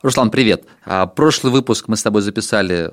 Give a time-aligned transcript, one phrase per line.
[0.00, 0.62] Руслан, привет.
[0.84, 2.92] А, прошлый выпуск мы с тобой записали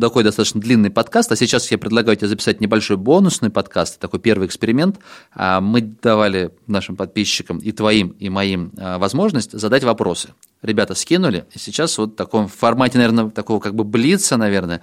[0.00, 4.46] такой достаточно длинный подкаст, а сейчас я предлагаю тебе записать небольшой бонусный подкаст, такой первый
[4.46, 5.00] эксперимент.
[5.34, 10.28] А, мы давали нашим подписчикам и твоим, и моим а, возможность задать вопросы.
[10.62, 14.80] Ребята скинули, и сейчас вот в таком формате, наверное, такого как бы блица, наверное,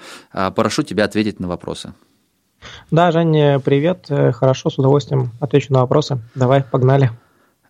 [0.53, 1.93] прошу тебя ответить на вопросы.
[2.91, 4.07] Да, Женя, привет.
[4.09, 6.19] Э, хорошо, с удовольствием отвечу на вопросы.
[6.35, 7.11] Давай, погнали.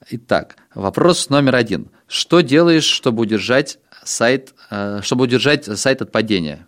[0.10, 1.92] Итак, вопрос номер один.
[2.08, 6.66] Что делаешь, чтобы удержать сайт, э, чтобы удержать сайт от падения?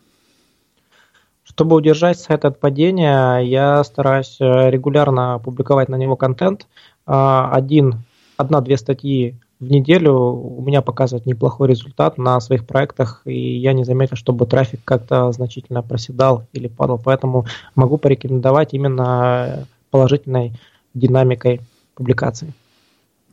[1.44, 6.68] Чтобы удержать сайт от падения, я стараюсь э, регулярно публиковать на него контент.
[7.06, 8.04] А, один,
[8.38, 13.84] одна-две статьи в неделю у меня показывает неплохой результат на своих проектах, и я не
[13.84, 17.00] заметил, чтобы трафик как-то значительно проседал или падал.
[17.04, 17.45] Поэтому
[17.76, 20.54] могу порекомендовать именно положительной
[20.94, 21.62] динамикой
[21.95, 22.54] публикации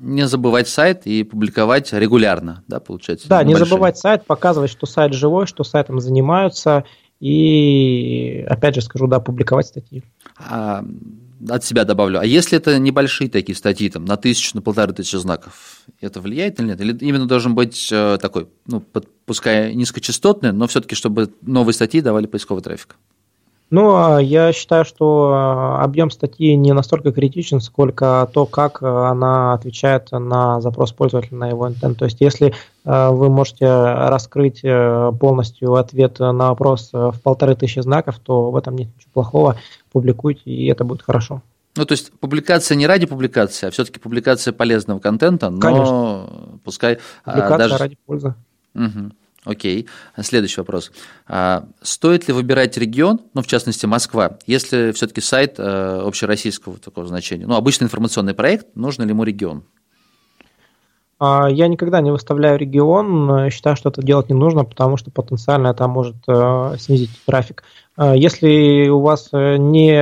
[0.01, 3.29] не забывать сайт и публиковать регулярно, да, получается?
[3.29, 6.85] Да, не забывать сайт, показывать, что сайт живой, что сайтом занимаются,
[7.21, 10.03] и, опять же скажу, да, публиковать статьи.
[10.39, 10.83] А,
[11.49, 12.19] от себя добавлю.
[12.19, 16.59] А если это небольшие такие статьи, там, на тысячу, на полторы тысячи знаков, это влияет
[16.61, 16.81] или нет?
[16.81, 18.83] Или именно должен быть э, такой, ну,
[19.27, 22.97] пускай низкочастотный, но все-таки, чтобы новые статьи давали поисковый трафик?
[23.71, 29.11] Ну, а я считаю, что а, объем статьи не настолько критичен, сколько то, как а,
[29.11, 31.99] она отвечает на запрос пользователя, на его интент.
[31.99, 38.19] То есть, если вы можете раскрыть э, полностью ответ на вопрос в полторы тысячи знаков,
[38.19, 39.57] то в этом нет ничего плохого.
[39.93, 41.43] Публикуйте, и это будет хорошо.
[41.77, 46.27] Ну, то есть публикация не ради публикации, а все-таки публикация полезного контента, но Конечно.
[46.65, 47.77] пускай публикация даже...
[47.77, 48.35] ради пользы.
[48.75, 49.13] Угу.
[49.45, 49.87] Окей.
[50.21, 50.93] Следующий вопрос.
[51.27, 57.07] А, стоит ли выбирать регион, ну, в частности, Москва, если все-таки сайт э, общероссийского такого
[57.07, 57.47] значения?
[57.47, 59.65] Ну, обычный информационный проект, нужно ли ему регион?
[61.21, 65.69] А, я никогда не выставляю регион, считаю, что это делать не нужно, потому что потенциально
[65.69, 67.63] это может э, снизить трафик.
[67.95, 70.01] А, если у вас э, не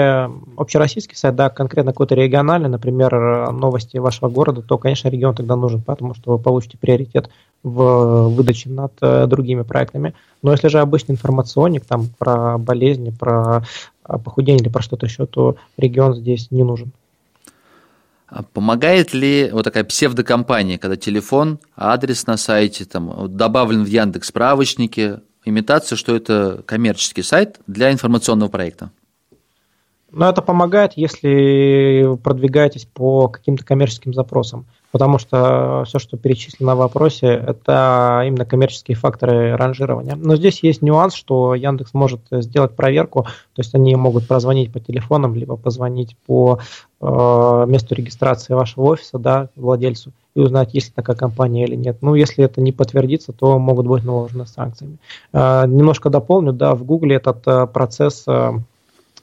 [0.56, 5.82] общероссийский сайт, да, конкретно какой-то региональный, например, новости вашего города, то, конечно, регион тогда нужен,
[5.82, 7.31] потому что вы получите приоритет
[7.65, 10.15] в выдаче над э, другими проектами.
[10.42, 13.65] Но если же обычный информационник, там про болезни, про
[14.04, 16.92] похудение или про что-то еще, то регион здесь не нужен.
[18.28, 24.28] А помогает ли вот такая псевдокомпания, когда телефон, адрес на сайте там, добавлен в Яндекс
[24.28, 28.91] справочнике, имитация, что это коммерческий сайт для информационного проекта?
[30.11, 36.78] Ну, это помогает, если продвигаетесь по каким-то коммерческим запросам потому что все, что перечислено в
[36.78, 40.16] вопросе, это именно коммерческие факторы ранжирования.
[40.16, 44.81] Но здесь есть нюанс, что Яндекс может сделать проверку, то есть они могут прозвонить по
[44.81, 46.60] телефонам, либо позвонить по
[47.00, 51.98] э, месту регистрации вашего офиса, да, владельцу, и узнать, есть ли такая компания или нет.
[52.00, 54.98] Ну, если это не подтвердится, то могут быть наложены санкциями.
[55.32, 58.53] Э, немножко дополню, да, в Гугле этот э, процесс э,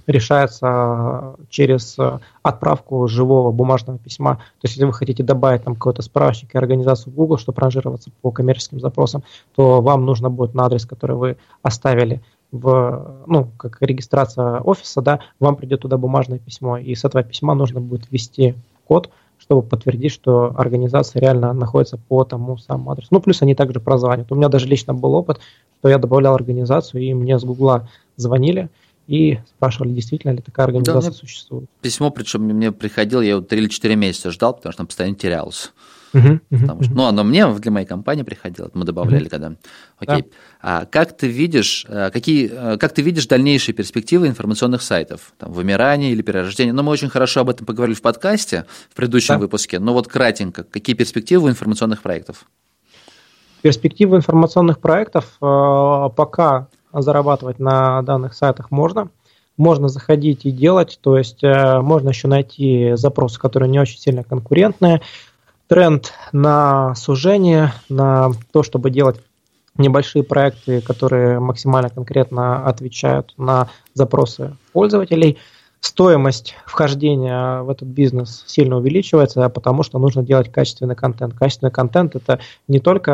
[0.08, 4.36] решается через э, отправку живого бумажного письма.
[4.36, 8.12] То есть, если вы хотите добавить там какой-то справочник и организацию в Google, чтобы ранжироваться
[8.22, 9.24] по коммерческим запросам,
[9.56, 12.22] то вам нужно будет на адрес, который вы оставили
[12.52, 17.54] в, ну, как регистрация офиса, да, вам придет туда бумажное письмо, и с этого письма
[17.54, 18.56] нужно будет ввести
[18.88, 23.10] код, чтобы подтвердить, что организация реально находится по тому самому адресу.
[23.12, 24.32] Ну, плюс они также прозванивают.
[24.32, 25.40] У меня даже лично был опыт,
[25.80, 28.70] что я добавлял организацию, и мне с Гугла звонили,
[29.08, 31.70] и спрашивали, действительно ли такая организация да, существует.
[31.82, 35.16] Письмо, причем мне приходило, я его 3 или 4 месяца ждал, потому что он постоянно
[35.16, 35.70] терялся.
[36.14, 39.30] Uh-huh, uh-huh, что, ну, оно мне для моей компании приходило, мы добавляли uh-huh.
[39.30, 39.56] когда.
[40.00, 40.22] Окей.
[40.22, 40.28] Да.
[40.62, 45.52] А как ты видишь, э, какие, э, как ты видишь дальнейшие перспективы информационных сайтов, там,
[45.52, 46.74] вымирание или перерождение?
[46.74, 49.40] Ну, мы очень хорошо об этом поговорили в подкасте в предыдущем да.
[49.40, 52.46] выпуске, но вот кратенько, какие перспективы у информационных проектов?
[53.62, 56.70] Перспективы информационных проектов э, пока
[57.01, 59.09] зарабатывать на данных сайтах можно.
[59.57, 64.23] Можно заходить и делать, то есть э, можно еще найти запросы, которые не очень сильно
[64.23, 65.01] конкурентные.
[65.67, 69.22] Тренд на сужение, на то, чтобы делать
[69.78, 75.38] небольшие проекты, которые максимально конкретно отвечают на запросы пользователей–
[75.86, 81.36] стоимост вхождения в этот бизнес сильно увеличивается, потому что нужно делать качественный контент.
[81.36, 83.12] Качественный контент это не только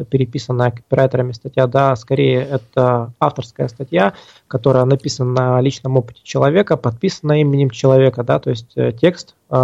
[0.00, 4.14] э, переписанная копирайтерами статья, да, скорее это авторская статья,
[4.48, 9.54] которая написана на личном опыте человека, подписана именем человека, да, то есть э, текст, э,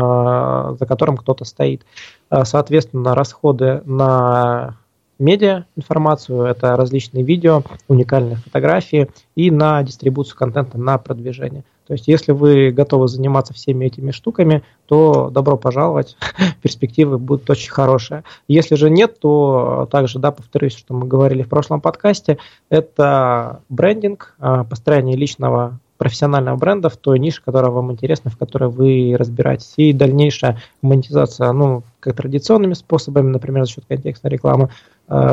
[0.79, 1.85] за которым кто-то стоит.
[2.31, 4.77] Соответственно, расходы на
[5.19, 11.65] медиа информацию, это различные видео, уникальные фотографии и на дистрибуцию контента, на продвижение.
[11.87, 16.17] То есть, если вы готовы заниматься всеми этими штуками, то добро пожаловать,
[16.63, 18.25] перспективы будут очень хорошие.
[18.49, 22.39] Если же нет, то также, да, повторюсь, что мы говорили в прошлом подкасте,
[22.71, 28.69] это брендинг, а, построение личного профессионального бренда в той нише, которая вам интересна, в которой
[28.69, 29.75] вы разбираетесь.
[29.77, 34.71] И дальнейшая монетизация, ну, как традиционными способами, например, за счет контекстной рекламы,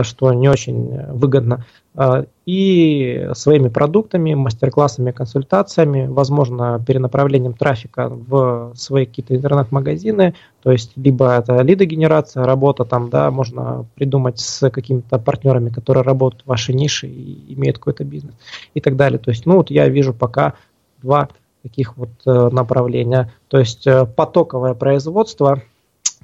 [0.03, 1.65] что не очень выгодно,
[1.95, 10.91] э, и своими продуктами, мастер-классами, консультациями, возможно, перенаправлением трафика в свои какие-то интернет-магазины, то есть
[10.97, 16.75] либо это лидогенерация, работа там, да, можно придумать с какими-то партнерами, которые работают в вашей
[16.75, 18.35] нише и имеют какой-то бизнес
[18.73, 19.19] и так далее.
[19.19, 20.55] То есть, ну, вот я вижу пока
[21.01, 21.29] два
[21.63, 23.31] таких вот э, направления.
[23.47, 25.61] То есть потоковое производство–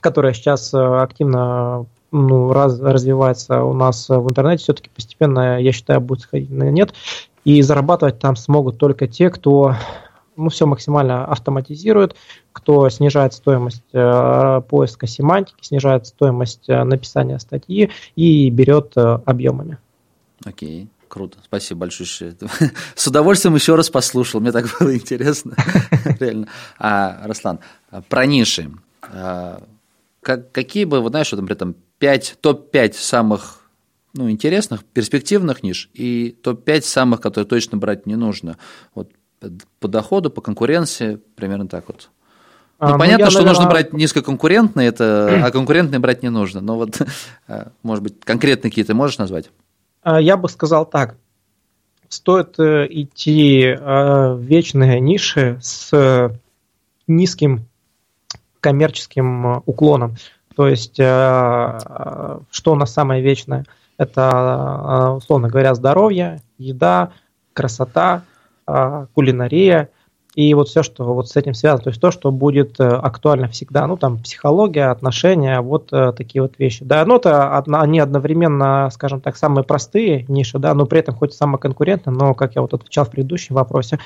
[0.01, 6.01] которая сейчас э, активно ну, раз, развивается у нас в интернете, все-таки постепенно, я считаю,
[6.01, 6.93] будет сходить на нет.
[7.43, 9.75] И зарабатывать там смогут только те, кто
[10.35, 12.15] ну, все максимально автоматизирует,
[12.53, 19.77] кто снижает стоимость э, поиска семантики, снижает стоимость э, написания статьи и берет э, объемами.
[20.45, 20.87] Окей.
[21.07, 22.35] Круто, спасибо большое.
[22.95, 25.55] С удовольствием еще раз послушал, мне так было интересно.
[26.19, 26.47] Реально.
[26.77, 27.59] А, Руслан,
[28.09, 28.69] про ниши.
[29.01, 29.63] А,
[30.21, 33.69] как, какие бы, вот знаешь, вот, например, там 5, топ-5 самых
[34.13, 38.57] ну, интересных, перспективных ниш и топ-5 самых, которые точно брать не нужно.
[38.95, 39.11] Вот
[39.79, 42.09] по доходу, по конкуренции, примерно так вот.
[42.79, 43.59] Ну, а, понятно, ну, что наверное...
[43.59, 46.61] нужно брать низкоконкурентные, это, а конкурентные брать не нужно.
[46.61, 47.01] Но вот,
[47.47, 49.49] а, может быть, конкретные какие-то можешь назвать?
[50.03, 51.15] А, я бы сказал так.
[52.09, 56.31] Стоит э, идти э, в вечные ниши с
[57.05, 57.65] низким
[58.61, 60.15] коммерческим э, уклоном.
[60.57, 63.63] То есть, э, э, что у нас самое вечное?
[63.99, 67.11] Это, условно говоря, здоровье, еда,
[67.53, 68.23] красота,
[69.13, 69.89] кулинария
[70.35, 73.87] и вот все, что вот с этим связано, то есть то, что будет актуально всегда,
[73.87, 76.83] ну там психология, отношения, вот такие вот вещи.
[76.83, 81.33] Да, ну это они одновременно, скажем так, самые простые ниши, да, но при этом хоть
[81.33, 83.97] самые конкурентные, но, как я вот отвечал в предыдущем вопросе,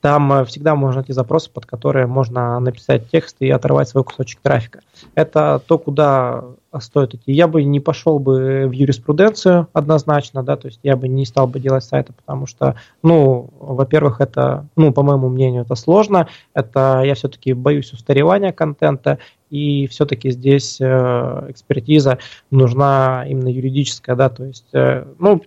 [0.00, 4.40] там э, всегда можно найти запросы, под которые можно написать текст и оторвать свой кусочек
[4.40, 4.80] трафика.
[5.14, 6.44] Это то, куда
[6.80, 7.32] стоит идти.
[7.32, 11.46] Я бы не пошел бы в юриспруденцию однозначно, да, то есть я бы не стал
[11.46, 17.02] бы делать сайты, потому что, ну, во-первых, это, ну, по моему мнению, это сложно, это
[17.04, 19.18] я все-таки боюсь устаревания контента,
[19.50, 22.18] и все-таки здесь э, экспертиза
[22.50, 25.42] нужна именно юридическая, да, то есть, э, ну,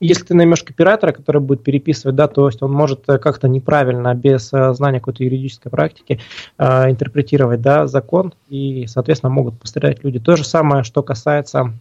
[0.00, 4.14] если ты наймешь копирайтера, который будет переписывать, да, то есть он может э, как-то неправильно,
[4.14, 6.20] без э, знания какой-то юридической практики,
[6.56, 10.20] э, интерпретировать, да, закон, и, соответственно, могут пострадать люди.
[10.20, 11.72] То же самое, что касается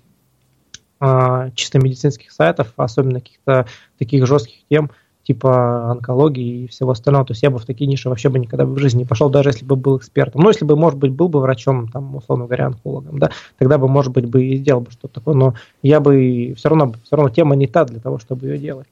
[1.53, 3.67] чисто медицинских сайтов, особенно каких-то
[3.99, 4.89] таких жестких тем,
[5.27, 7.25] типа онкологии и всего остального.
[7.25, 9.29] То есть я бы в такие ниши вообще бы никогда бы в жизни не пошел,
[9.29, 10.41] даже если бы был экспертом.
[10.41, 13.89] Ну, если бы, может быть, был бы врачом, там, условно говоря, онкологом, да, тогда бы,
[13.89, 17.29] может быть, бы и сделал бы что-то такое, но я бы все равно, все равно
[17.29, 18.87] тема не та для того, чтобы ее делать.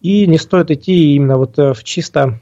[0.00, 2.40] И не стоит идти именно вот э, в чисто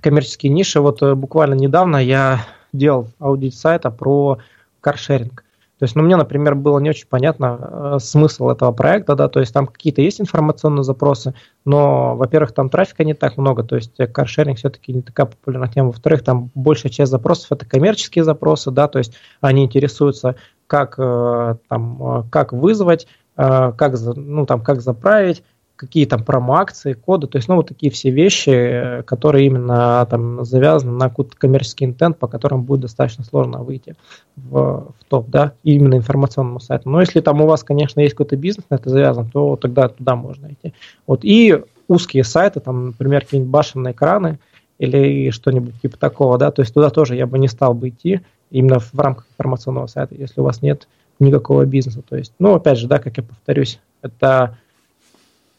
[0.00, 0.80] коммерческие ниши.
[0.80, 4.38] Вот э, буквально недавно я делал аудит сайта про
[4.80, 5.44] каршеринг.
[5.78, 9.40] То есть, ну, мне, например, было не очень понятно э, смысл этого проекта, да, то
[9.40, 11.34] есть там какие-то есть информационные запросы,
[11.64, 15.68] но, во-первых, там трафика не так много, то есть э, каршеринг все-таки не такая популярная
[15.68, 20.36] тема, во-вторых, там большая часть запросов это коммерческие запросы, да, то есть они интересуются,
[20.68, 25.42] как, э, там, э, как вызвать, э, как, ну, там, как заправить,
[25.76, 30.92] какие там промо-акции, коды, то есть, ну, вот такие все вещи, которые именно там завязаны
[30.92, 33.96] на какой-то коммерческий интент, по которым будет достаточно сложно выйти
[34.36, 36.88] в, в топ, да, именно информационному сайту.
[36.90, 40.14] Но если там у вас, конечно, есть какой-то бизнес на это завязан, то тогда туда
[40.14, 40.74] можно идти.
[41.06, 44.38] Вот, и узкие сайты, там, например, какие-нибудь башенные экраны
[44.78, 48.20] или что-нибудь типа такого, да, то есть туда тоже я бы не стал бы идти
[48.50, 50.88] именно в рамках информационного сайта, если у вас нет
[51.18, 52.02] никакого бизнеса.
[52.08, 54.56] То есть, ну, опять же, да, как я повторюсь, это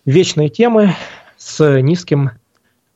[0.05, 0.95] вечные темы
[1.37, 2.31] с низким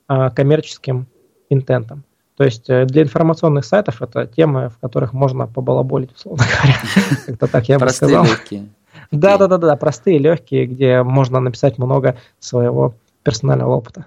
[0.08, 1.08] а, коммерческим
[1.50, 2.04] интентом.
[2.36, 6.78] То есть э, для информационных сайтов это темы, в которых можно побалаболить, условно говоря.
[7.26, 8.24] Как-то так я бы сказал.
[8.24, 8.70] Легкие.
[9.12, 14.06] Да, да, да, да, простые, легкие, где можно написать много своего персонального опыта.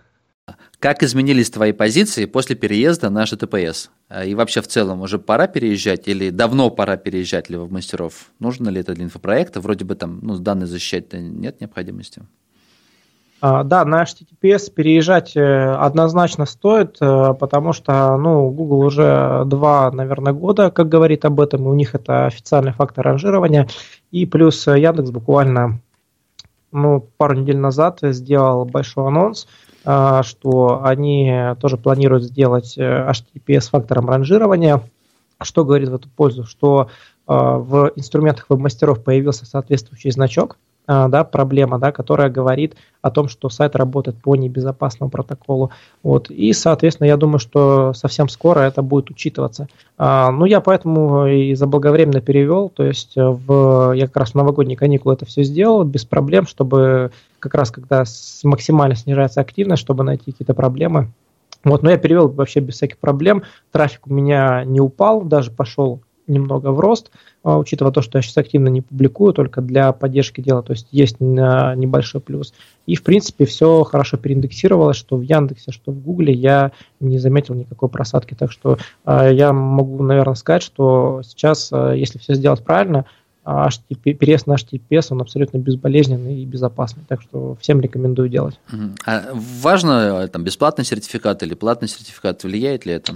[0.79, 3.91] Как изменились твои позиции после переезда на ЖТПС?
[4.09, 8.31] А, и вообще в целом уже пора переезжать или давно пора переезжать ли в мастеров?
[8.39, 9.61] Нужно ли это для инфопроекта?
[9.61, 12.23] Вроде бы там ну, данные защищать нет необходимости.
[13.45, 19.91] А, да, на HTTPS переезжать э, однозначно стоит, э, потому что ну, Google уже два,
[19.91, 23.67] наверное, года, как говорит об этом, и у них это официальный фактор ранжирования.
[24.13, 25.81] И плюс Яндекс буквально
[26.71, 29.47] ну, пару недель назад сделал большой анонс
[29.83, 34.81] что они тоже планируют сделать HTTP с фактором ранжирования.
[35.43, 36.45] Что говорит в эту пользу?
[36.45, 36.87] Что
[37.27, 40.57] в инструментах веб-мастеров появился соответствующий значок,
[40.87, 45.71] да, проблема, да, которая говорит о том, что сайт работает по небезопасному протоколу.
[46.03, 46.31] Вот.
[46.31, 49.69] И, соответственно, я думаю, что совсем скоро это будет учитываться.
[49.99, 54.77] А, ну, я поэтому и заблаговременно перевел, то есть в, я как раз в новогодние
[54.77, 58.05] каникулы это все сделал без проблем, чтобы как раз когда
[58.45, 61.11] максимально снижается активность, чтобы найти какие-то проблемы.
[61.65, 63.45] Вот, но я перевел вообще без всяких проблем.
[63.71, 67.11] Трафик у меня не упал, даже пошел немного в рост,
[67.43, 70.89] а, учитывая то, что я сейчас активно не публикую, только для поддержки дела, то есть
[70.91, 72.55] есть небольшой плюс.
[72.87, 77.55] И, в принципе, все хорошо переиндексировалось, что в Яндексе, что в Гугле я не заметил
[77.55, 78.35] никакой просадки.
[78.35, 83.07] Так что а, я могу, наверное, сказать, что сейчас, а, если все сделать правильно,
[83.45, 87.03] HTTP, переезд на HTTPS, он абсолютно безболезненный и безопасный.
[87.09, 88.59] Так что всем рекомендую делать.
[89.05, 93.15] А важно, там, бесплатный сертификат или платный сертификат, влияет ли это?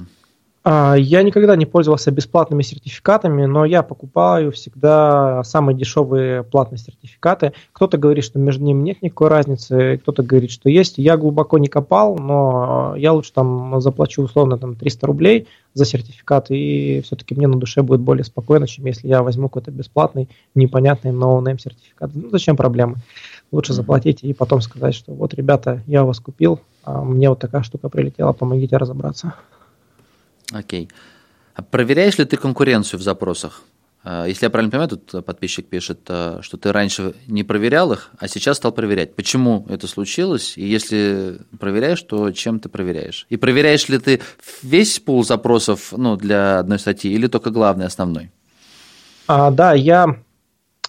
[0.69, 7.53] А, я никогда не пользовался бесплатными сертификатами, но я покупаю всегда самые дешевые платные сертификаты.
[7.73, 10.99] Кто-то говорит, что между ними нет никакой разницы, кто-то говорит, что есть.
[10.99, 16.51] Я глубоко не копал, но я лучше там заплачу условно там 300 рублей за сертификат,
[16.51, 21.13] и все-таки мне на душе будет более спокойно, чем если я возьму какой-то бесплатный, непонятный
[21.13, 22.11] no-name сертификат.
[22.13, 22.97] Ну, зачем проблемы?
[23.53, 27.63] Лучше заплатить и потом сказать, что вот, ребята, я вас купил, а мне вот такая
[27.63, 29.35] штука прилетела, помогите разобраться.
[30.53, 30.89] Окей.
[31.55, 33.63] А проверяешь ли ты конкуренцию в запросах?
[34.09, 38.11] А, если я правильно понимаю, тут подписчик пишет, а, что ты раньше не проверял их,
[38.19, 39.17] а сейчас стал проверять.
[39.17, 40.57] Почему это случилось?
[40.57, 43.27] И если проверяешь, то чем ты проверяешь?
[43.31, 44.21] И проверяешь ли ты
[44.63, 48.31] весь пул запросов ну, для одной статьи или только главный, основной?
[49.27, 50.17] А, да, я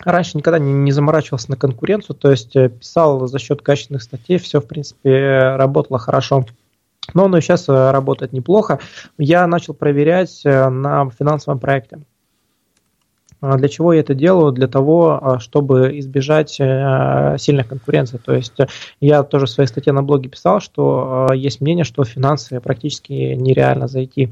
[0.04, 4.38] раньше никогда не, не заморачивался на конкуренцию, то есть э, писал за счет качественных статей,
[4.38, 6.46] все, в принципе, работало хорошо
[7.14, 8.80] но оно сейчас э, работает неплохо.
[9.18, 12.00] Я начал проверять э, на финансовом проекте.
[13.40, 14.52] А для чего я это делаю?
[14.52, 18.20] Для того, а, чтобы избежать э, сильных конкуренций.
[18.20, 18.58] То есть
[19.00, 23.14] я тоже в своей статье на блоге писал, что есть мнение, что в финансы практически
[23.14, 24.32] нереально зайти.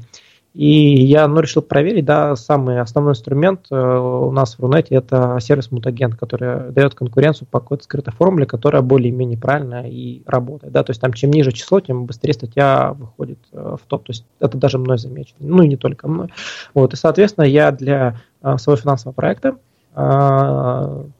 [0.56, 5.36] И я ну, решил проверить, да, самый основной инструмент э, у нас в Рунете это
[5.38, 10.72] сервис Мутагент, который дает конкуренцию по какой-то скрытой формуле, которая более-менее правильная и работает.
[10.72, 14.04] Да, то есть там чем ниже число, тем быстрее статья выходит э, в топ.
[14.04, 15.36] То есть это даже мной замечено.
[15.40, 16.32] Ну и не только мной.
[16.72, 19.56] Вот, и, соответственно, я для э, своего финансового проекта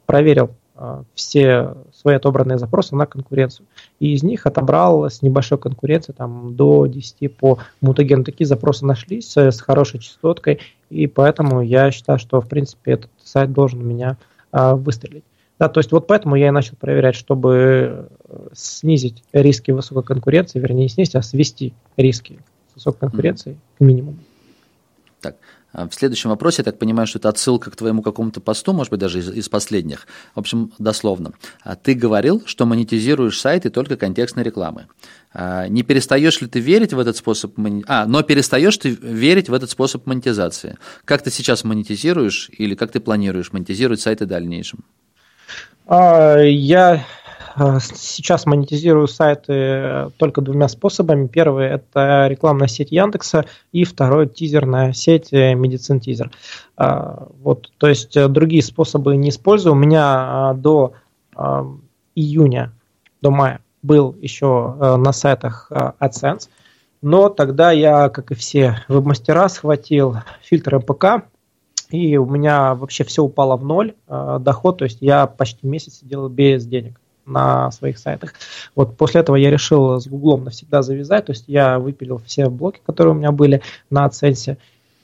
[0.07, 0.51] проверил
[1.15, 3.67] все свои отобранные запросы на конкуренцию.
[4.01, 8.25] И из них отобрал с небольшой конкуренцией там, до 10 по мутагену.
[8.25, 10.61] Такие запросы нашлись с хорошей частоткой,
[10.91, 14.19] и поэтому я считаю, что в принципе этот сайт должен у меня
[14.53, 15.25] а, выстрелить.
[15.59, 18.09] Да, то есть вот поэтому я и начал проверять, чтобы
[18.53, 22.39] снизить риски высокой конкуренции, вернее не снизить, а свести риски
[22.75, 23.79] высокой конкуренции mm-hmm.
[23.79, 24.19] к минимуму.
[25.21, 25.37] Так,
[25.73, 28.91] а в следующем вопросе, я так понимаю, что это отсылка к твоему какому-то посту, может
[28.91, 30.07] быть, даже из, из последних.
[30.35, 31.33] В общем, дословно.
[31.63, 34.87] А ты говорил, что монетизируешь сайты только контекстной рекламы.
[35.35, 37.95] А не перестаешь ли ты верить в этот способ монетизации?
[37.95, 40.79] А, но перестаешь ты верить в этот способ монетизации.
[41.05, 44.83] Как ты сейчас монетизируешь или как ты планируешь монетизировать сайты в дальнейшем?
[45.89, 47.05] Я
[47.81, 51.27] сейчас монетизирую сайты только двумя способами.
[51.27, 56.31] Первый– это рекламная сеть Яндекса, и второй– тизерная сеть э, Медицин Тизер.
[56.77, 59.73] Э, вот, то есть другие способы не использую.
[59.73, 60.93] У меня до
[62.15, 62.73] июня,
[63.23, 66.49] до мая был еще на сайтах AdSense,
[67.01, 71.29] но тогда я, как и все веб-мастера, схватил фильтр МПК,
[71.91, 76.29] и у меня вообще все упало в ноль, доход, то есть я почти месяц сидел
[76.29, 78.35] без денег на своих сайтах.
[78.75, 82.81] Вот после этого я решил с Гуглом навсегда завязать, то есть я выпилил все блоки,
[82.85, 84.57] которые у меня были на AdSense,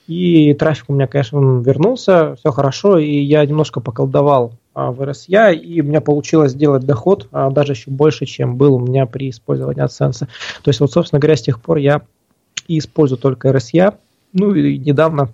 [0.07, 5.53] и трафик у меня, конечно, вернулся, все хорошо, и я немножко поколдовал а, в RSA,
[5.53, 9.29] и у меня получилось сделать доход а, даже еще больше, чем был у меня при
[9.29, 10.27] использовании AdSense.
[10.61, 12.01] То есть вот, собственно говоря, с тех пор я
[12.67, 13.95] и использую только RSA,
[14.33, 15.29] ну и недавно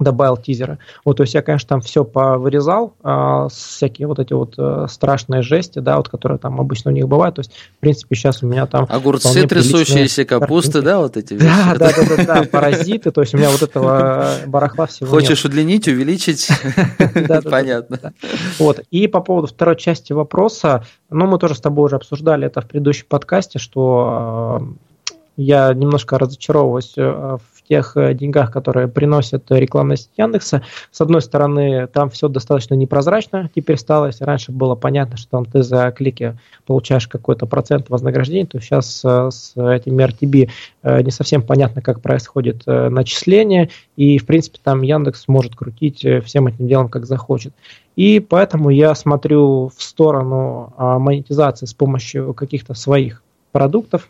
[0.00, 0.78] добавил тизеры.
[1.04, 5.42] Вот, то есть я, конечно, там все повырезал, э, всякие вот эти вот э, страшные
[5.42, 7.36] жести, да, вот, которые там обычно у них бывают.
[7.36, 8.86] То есть, в принципе, сейчас у меня там...
[8.88, 11.46] Огурцы, трясущиеся капусты, да, вот эти вещи?
[11.46, 15.44] Да, да, да, да, да, паразиты, то есть у меня вот этого барахла всего Хочешь
[15.44, 16.48] удлинить, увеличить?
[17.44, 18.12] Понятно.
[18.58, 22.60] Вот, и по поводу второй части вопроса, ну, мы тоже с тобой уже обсуждали это
[22.60, 24.74] в предыдущем подкасте, что
[25.36, 30.62] я немножко разочаровываюсь в тех э, деньгах, которые приносят рекламная сеть Яндекса.
[30.90, 34.06] С одной стороны, там все достаточно непрозрачно теперь стало.
[34.06, 39.02] Если раньше было понятно, что там ты за клики получаешь какой-то процент вознаграждения, то сейчас
[39.04, 40.50] э, с этим RTB
[40.82, 43.70] э, не совсем понятно, как происходит начисление.
[43.96, 47.54] И, в принципе, там Яндекс может крутить всем этим делом, как захочет.
[47.96, 53.22] И поэтому я смотрю в сторону а, монетизации с помощью каких-то своих
[53.52, 54.08] продуктов,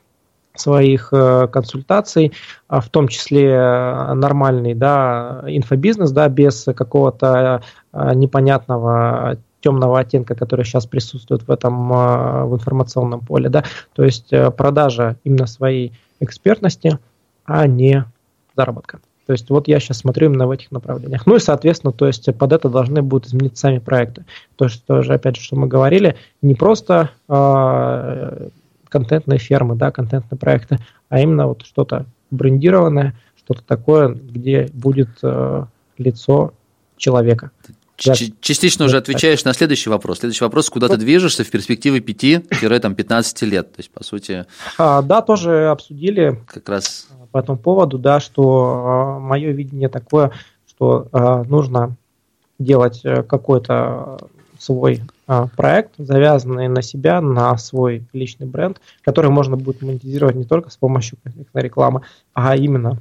[0.57, 2.33] своих э, консультаций,
[2.69, 10.35] а в том числе э, нормальный да, инфобизнес, да, без какого-то э, непонятного темного оттенка,
[10.35, 16.99] который сейчас присутствует в этом в информационном поле, да, то есть продажа именно своей экспертности,
[17.47, 18.05] а не
[18.55, 19.01] заработка.
[19.27, 21.25] То есть вот я сейчас смотрю именно в этих направлениях.
[21.25, 24.27] Ну и, соответственно, то есть под это должны будут измениться сами проекты.
[24.57, 27.11] То, есть тоже, опять же, что мы говорили, не просто
[28.95, 35.65] контентные фермы, да, контентные проекты, а именно вот что-то брендированное, что-то такое, где будет э,
[35.99, 36.55] лицо
[36.97, 37.51] человека.
[37.97, 40.21] Частично уже отвечаешь на следующий вопрос.
[40.21, 43.73] Следующий вопрос, куда ты движешься в перспективе 5-15 лет?
[43.73, 44.47] То есть, по сути...
[44.79, 50.31] А, да, тоже обсудили как раз по этому поводу, да, что а, мое видение такое,
[50.69, 51.97] что а, нужно
[52.61, 54.19] делать э, какой-то
[54.59, 60.71] свой проект, завязанный на себя, на свой личный бренд, который можно будет монетизировать не только
[60.71, 61.19] с помощью
[61.55, 62.03] рекламы,
[62.35, 62.99] а именно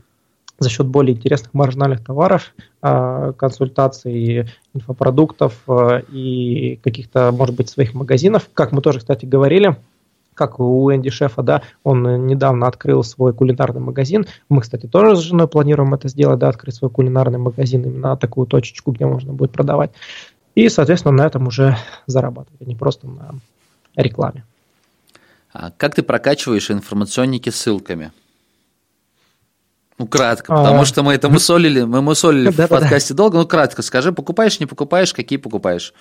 [0.59, 7.93] за счет более интересных маржинальных товаров, а, консультаций, инфопродуктов а, и каких-то, может быть, своих
[7.93, 8.49] магазинов.
[8.53, 9.75] Как мы тоже, кстати, говорили,
[10.33, 14.25] как у Энди Шефа, да, он недавно открыл свой кулинарный магазин.
[14.49, 18.47] Мы, кстати, тоже с женой планируем это сделать, да, открыть свой кулинарный магазин, именно такую
[18.47, 19.91] точечку, где можно будет продавать.
[20.55, 23.35] И, соответственно, на этом уже зарабатывать, а не просто на
[23.95, 24.43] рекламе.
[25.51, 28.11] А как ты прокачиваешь информационники ссылками?
[29.99, 33.83] Ну, кратко, потому а, что мы это мусолили, мы мусолили в подкасте долго, ну, кратко
[33.83, 35.93] скажи, покупаешь, не покупаешь, какие покупаешь?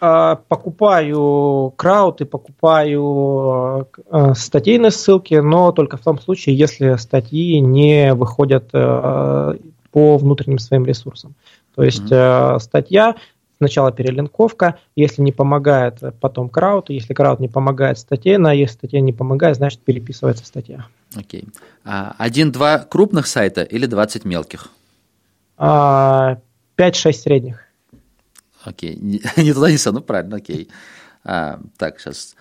[0.00, 7.58] А, покупаю крауд и покупаю э, статейные ссылки, но только в том случае, если статьи
[7.58, 9.56] не выходят э,
[9.90, 11.34] по внутренним своим ресурсам.
[11.74, 12.60] То есть mm-hmm.
[12.60, 13.16] статья
[13.58, 19.12] Сначала перелинковка, если не помогает, потом крауд, если крауд не помогает, статейна, если статья не
[19.12, 20.86] помогает, значит переписывается статья.
[21.14, 21.44] Окей.
[21.84, 24.68] А, один-два крупных сайта или 20 мелких?
[25.56, 26.38] А,
[26.76, 27.60] 5-6 средних.
[28.64, 28.96] Окей.
[29.36, 30.68] Не, туда, не сюда, ну правильно, окей.
[31.22, 32.34] А, так, сейчас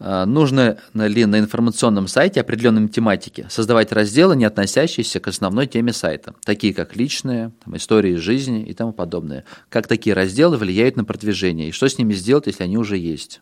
[0.00, 6.34] нужно ли на информационном сайте определенной тематике создавать разделы, не относящиеся к основной теме сайта,
[6.44, 9.44] такие как личные, там, истории жизни и тому подобное.
[9.68, 13.40] Как такие разделы влияют на продвижение и что с ними сделать, если они уже есть?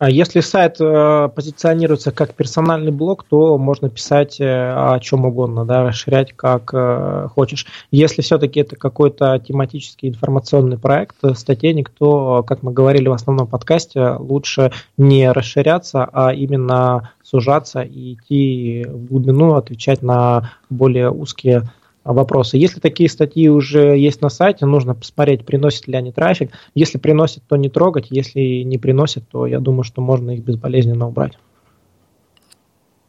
[0.00, 5.66] А если сайт э, позиционируется как персональный блог, то можно писать э, о чем угодно,
[5.66, 7.66] да, расширять как э, хочешь.
[7.90, 14.12] Если все-таки это какой-то тематический информационный проект, статейник, то, как мы говорили в основном подкасте,
[14.18, 21.64] лучше не расширяться, а именно сужаться и идти в глубину, отвечать на более узкие
[22.04, 22.56] вопросы.
[22.56, 26.50] Если такие статьи уже есть на сайте, нужно посмотреть, приносят ли они трафик.
[26.74, 28.06] Если приносят, то не трогать.
[28.10, 31.38] Если не приносят, то я думаю, что можно их безболезненно убрать.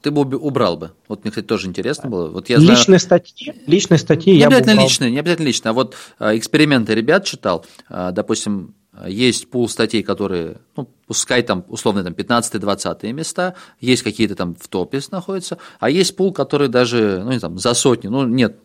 [0.02, 0.92] Ты бы убрал бы.
[1.08, 2.30] Вот мне, кстати, тоже интересно было.
[2.30, 3.00] Вот я личные знаю...
[3.00, 5.70] статьи, личные статьи не я обязательно бы личные, не обязательно личные.
[5.70, 7.66] А вот а, эксперименты ребят читал.
[7.88, 8.74] А, допустим,
[9.06, 14.68] есть пул статей, которые, ну, пускай там условно там 15-20 места, есть какие-то там в
[14.68, 18.58] топе находятся, а есть пул, который даже, ну, не там, за сотни, ну, нет,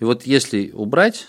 [0.00, 1.28] и вот если убрать,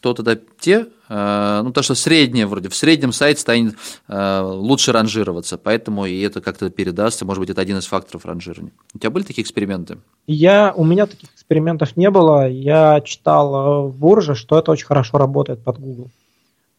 [0.00, 3.74] то тогда те, э, ну то, что среднее вроде, в среднем сайт станет
[4.08, 8.72] э, лучше ранжироваться, поэтому и это как-то передастся, может быть, это один из факторов ранжирования.
[8.94, 9.98] У тебя были такие эксперименты?
[10.26, 14.86] Я, у меня таких экспериментов не было, я читал э, в Бурже, что это очень
[14.86, 16.08] хорошо работает под Google.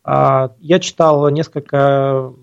[0.04, 2.34] А, я читал несколько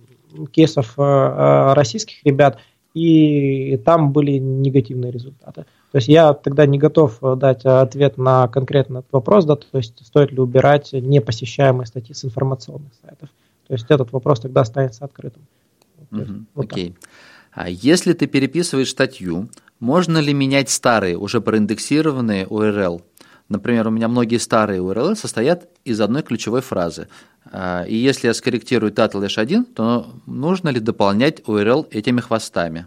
[0.52, 2.58] кейсов российских ребят,
[2.94, 5.64] и там были негативные результаты.
[5.90, 9.78] То есть я тогда не готов э, дать э, ответ на конкретный вопрос, да, то
[9.78, 13.30] есть стоит ли убирать непосещаемые статьи с информационных сайтов.
[13.66, 15.42] То есть этот вопрос тогда останется открытым.
[16.10, 16.94] Угу, вот окей.
[17.52, 19.48] А если ты переписываешь статью,
[19.80, 23.02] можно ли менять старые, уже проиндексированные URL?
[23.48, 27.08] Например, у меня многие старые URL состоят из одной ключевой фразы.
[27.50, 32.86] А, и если я скорректирую title 1, то нужно ли дополнять URL этими хвостами?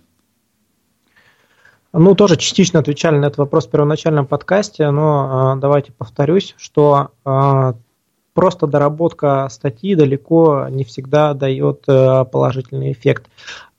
[1.94, 7.10] Ну, тоже частично отвечали на этот вопрос в первоначальном подкасте, но э, давайте повторюсь, что
[7.26, 7.74] э,
[8.34, 13.30] просто доработка статьи далеко не всегда дает э, положительный эффект.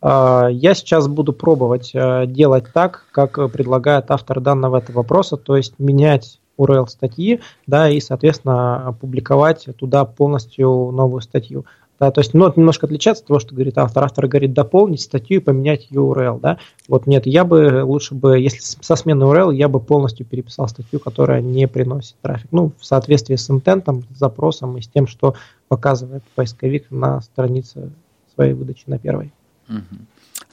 [0.05, 6.41] Я сейчас буду пробовать делать так, как предлагает автор данного этого вопроса, то есть менять
[6.59, 11.67] URL статьи, да, и, соответственно, публиковать туда полностью новую статью.
[12.03, 14.03] Да, то есть, ну, это немножко отличается от того, что говорит автор.
[14.03, 16.41] Автор говорит дополнить статью и поменять ее URL.
[16.41, 16.59] Да?
[16.89, 20.99] Вот нет, я бы лучше бы, если со смены URL, я бы полностью переписал статью,
[20.99, 22.49] которая не приносит трафик.
[22.51, 25.37] Ну, в соответствии с интентом, с запросом и с тем, что
[25.69, 27.93] показывает поисковик на странице
[28.35, 29.31] своей выдачи на первой.
[29.69, 29.79] Угу.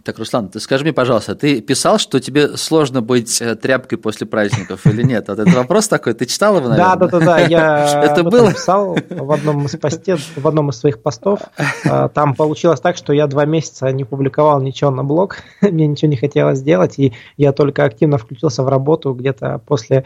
[0.04, 4.26] Так, Руслан, ты скажи мне, пожалуйста, ты писал, что тебе сложно быть э, тряпкой после
[4.26, 5.28] праздников или нет?
[5.28, 6.96] Вот этот вопрос такой, ты читал его, наверное?
[6.96, 8.54] Да, да, да, да, я это было?
[8.54, 11.42] писал в одном из посте, в одном из своих постов.
[11.86, 16.10] А, там получилось так, что я два месяца не публиковал ничего на блог, мне ничего
[16.10, 20.06] не хотелось делать, и я только активно включился в работу где-то после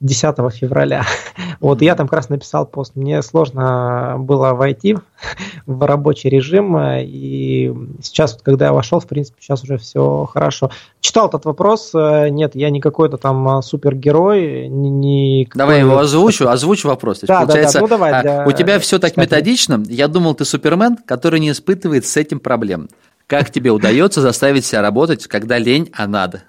[0.00, 1.04] 10 февраля.
[1.60, 2.96] Вот я там как раз написал пост.
[2.96, 4.96] Мне сложно было войти
[5.66, 7.70] в рабочий режим, и
[8.02, 10.70] сейчас, когда я вошел, в принципе, сейчас уже все хорошо.
[11.00, 11.92] Читал этот вопрос.
[11.92, 14.68] Нет, я не какой-то там супергерой.
[14.68, 17.20] Не, давай его озвучу, озвучу вопрос.
[17.20, 17.80] Да, Получается, да, да.
[17.80, 18.46] Ну, давай, а, для...
[18.46, 19.82] у тебя все так методично.
[19.86, 22.88] Я думал, ты супермен, который не испытывает с этим проблем.
[23.26, 26.42] Как тебе удается заставить себя работать, когда лень, а надо?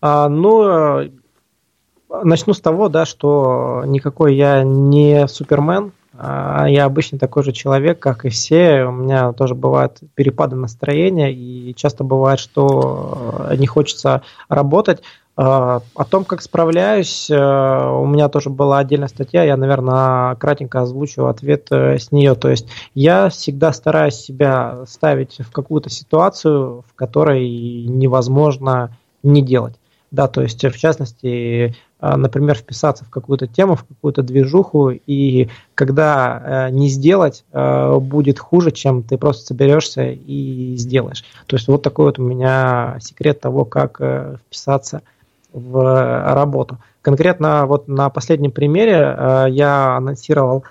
[0.00, 1.10] А, ну,
[2.22, 7.98] Начну с того, да, что никакой я не супермен, а я обычный такой же человек,
[7.98, 8.84] как и все.
[8.84, 15.02] У меня тоже бывают перепады настроения, и часто бывает, что не хочется работать.
[15.36, 20.82] А, о том, как справляюсь, э, у меня тоже была отдельная статья, я, наверное, кратенько
[20.82, 22.36] озвучу ответ э, с нее.
[22.36, 27.48] То есть я всегда стараюсь себя ставить в какую-то ситуацию, в которой
[27.84, 29.74] невозможно не делать.
[30.14, 35.48] Да, то есть, в частности, а, например, вписаться в какую-то тему, в какую-то движуху, и
[35.74, 41.24] когда э, не сделать, э, будет хуже, чем ты просто соберешься и сделаешь.
[41.46, 45.02] То есть вот такой вот у меня секрет того, как э, вписаться
[45.52, 46.78] в работу.
[47.02, 49.16] Конкретно вот на последнем примере
[49.50, 50.64] я анонсировал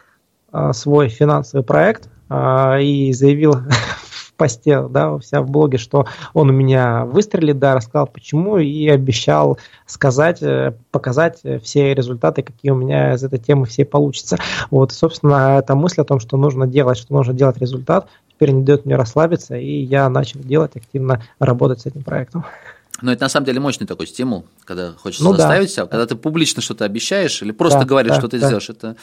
[0.72, 3.56] свой финансовый проект и заявил
[4.44, 8.90] посте, да, у себя в блоге, что он у меня выстрелит, да, рассказал почему и
[8.90, 14.38] обещал сказать, э, показать все результаты, какие у меня из этой темы все получатся.
[14.70, 18.64] Вот, собственно, эта мысль о том, что нужно делать, что нужно делать результат, теперь не
[18.64, 22.44] дает мне расслабиться, и я начал делать, активно работать с этим проектом.
[23.02, 25.74] Но это на самом деле мощный такой стимул, когда хочется ну, заставить да.
[25.74, 28.48] себя, когда ты публично что-то обещаешь или просто да, говоришь, да, что ты да.
[28.48, 28.70] сделаешь.
[28.70, 28.98] Это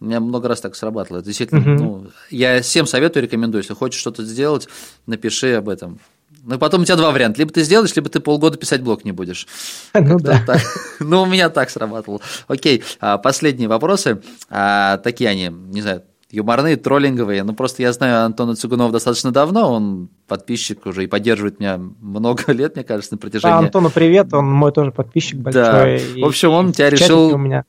[0.00, 1.18] у меня много раз так сработало.
[1.18, 1.82] Это действительно, угу.
[1.82, 4.68] ну, я всем советую, рекомендую, если хочешь что-то сделать,
[5.06, 5.98] напиши об этом.
[6.44, 7.40] Ну, потом у тебя два варианта.
[7.40, 9.46] Либо ты сделаешь, либо ты полгода писать блог не будешь.
[9.94, 10.40] Ну да.
[10.46, 10.60] Так.
[11.00, 12.20] Ну, у меня так срабатывало.
[12.46, 14.22] Окей, а, последние вопросы.
[14.48, 17.42] А, такие они, не знаю, юморные, троллинговые.
[17.42, 22.44] Ну, просто я знаю Антона Цугунова достаточно давно, он подписчик уже и поддерживает меня много
[22.52, 23.54] лет, мне кажется, на протяжении...
[23.54, 25.62] А, Антону привет, он мой тоже подписчик большой.
[25.62, 27.34] Да, в общем, он тебя решил...
[27.34, 27.64] У меня.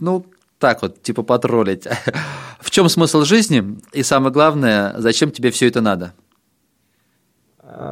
[0.00, 0.24] Ну,
[0.58, 1.86] так вот, типа потроллить.
[2.60, 3.78] В чем смысл жизни?
[3.92, 6.12] И самое главное, зачем тебе все это надо?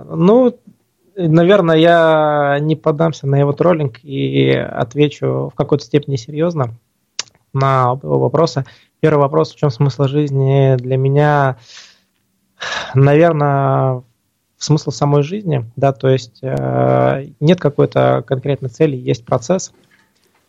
[0.09, 0.59] Ну,
[1.17, 6.75] наверное, я не поддамся на его троллинг и отвечу в какой-то степени серьезно
[7.53, 8.65] на оба вопроса.
[9.01, 11.57] Первый вопрос, в чем смысл жизни для меня,
[12.95, 14.03] наверное,
[14.59, 19.73] смысл самой жизни, да, то есть э, нет какой-то конкретной цели, есть процесс,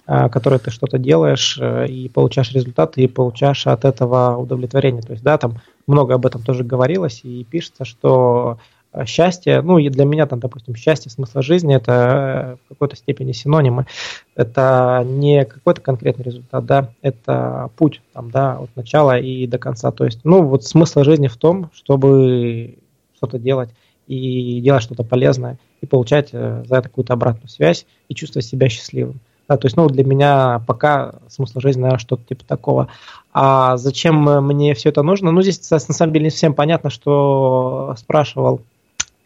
[0.07, 5.01] которой ты что-то делаешь э, и получаешь результаты, и получаешь от этого удовлетворение.
[5.01, 8.57] То есть, да, там много об этом тоже говорилось и пишется, что
[8.93, 13.33] э, счастье, ну и для меня там, допустим, счастье, смысл жизни это в какой-то степени
[13.33, 13.85] синонимы.
[14.33, 19.91] Это не какой-то конкретный результат, да, это путь там, да, от начала и до конца.
[19.91, 22.77] То есть, ну вот смысл жизни в том, чтобы
[23.17, 23.71] что-то делать
[24.07, 29.19] и делать что-то полезное и получать за это какую-то обратную связь и чувствовать себя счастливым.
[29.47, 32.89] Да, то есть, ну, для меня пока смысл жизни, наверное, что-то типа такого.
[33.33, 35.31] А зачем мне все это нужно?
[35.31, 38.61] Ну, здесь, на самом деле, не совсем понятно, что спрашивал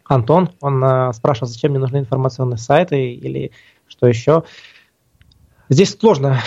[0.04, 0.50] Антон.
[0.60, 3.50] Он э, спрашивал, зачем мне нужны информационные сайты или
[3.88, 4.44] что еще.
[5.68, 6.40] Здесь сложно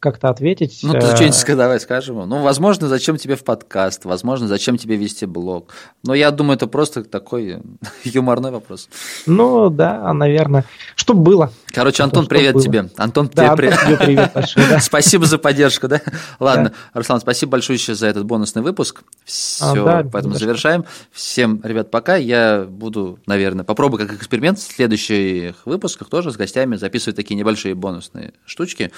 [0.00, 0.78] как-то ответить.
[0.82, 2.28] Ну, ты э, что-нибудь давай скажем.
[2.28, 5.72] Ну, возможно, зачем тебе в подкаст, возможно, зачем тебе вести блог.
[6.04, 7.60] Но я думаю, это просто такой
[8.04, 8.88] юморной вопрос.
[9.26, 10.64] Ну, да, наверное.
[10.94, 11.52] Что было?
[11.66, 12.62] Короче, Антон, Антон привет было.
[12.62, 12.90] тебе.
[12.96, 13.98] Антон, да, тебе Антон, привет.
[13.98, 14.80] привет большой, да.
[14.80, 16.00] Спасибо за поддержку, да?
[16.38, 16.98] Ладно, да.
[16.98, 19.02] Руслан, спасибо большое еще за этот бонусный выпуск.
[19.24, 20.84] Все, а, да, поэтому завершаем.
[21.10, 22.14] Всем, ребят, пока.
[22.14, 27.74] Я буду, наверное, попробую как эксперимент в следующих выпусках тоже с гостями записывать такие небольшие
[27.74, 28.92] бонусные штучки.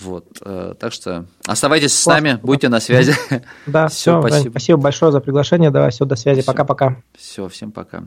[0.00, 3.14] Вот, э, так что оставайтесь с нами, будьте на связи.
[3.66, 4.50] Да, все, спасибо.
[4.50, 5.70] спасибо большое за приглашение.
[5.70, 6.42] Давай, все, до связи.
[6.42, 6.96] Пока-пока.
[7.16, 8.04] Все, всем пока.